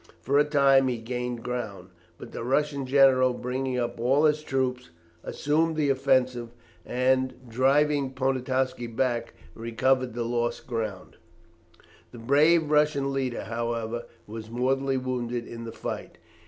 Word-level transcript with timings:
For 0.19 0.39
a 0.39 0.43
time 0.43 0.87
he 0.87 0.97
gained 0.97 1.43
ground, 1.43 1.89
but 2.17 2.31
the 2.31 2.43
Russian 2.43 2.87
general, 2.87 3.35
bringing 3.35 3.77
up 3.77 3.99
all 3.99 4.23
his 4.23 4.41
troops, 4.41 4.89
assumed 5.23 5.75
the 5.75 5.91
offensive, 5.91 6.49
and, 6.83 7.35
driving 7.47 8.11
Poniatowski 8.11 8.87
back, 8.87 9.35
recovered 9.53 10.15
the 10.15 10.25
lost 10.25 10.65
ground. 10.65 11.17
The 12.11 12.17
brave 12.17 12.71
Russian 12.71 13.13
leader, 13.13 13.43
however, 13.43 14.07
was 14.25 14.49
mortally 14.49 14.97
wounded 14.97 15.47
in 15.47 15.65
the 15.65 15.71
fight. 15.71 16.17